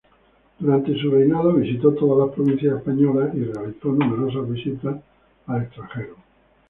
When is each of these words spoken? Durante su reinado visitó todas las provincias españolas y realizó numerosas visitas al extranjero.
Durante 0.57 0.97
su 0.97 1.11
reinado 1.11 1.53
visitó 1.53 1.93
todas 1.93 2.25
las 2.25 2.35
provincias 2.35 2.75
españolas 2.75 3.35
y 3.35 3.43
realizó 3.43 3.89
numerosas 3.89 4.49
visitas 4.51 4.97
al 5.45 5.61
extranjero. 5.61 6.15